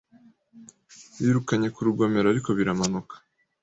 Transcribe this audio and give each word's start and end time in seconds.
Yirukanye 1.21 1.67
ku 1.75 1.79
rugomero 1.87 2.25
ariko 2.29 2.49
biramanuka 2.57 3.15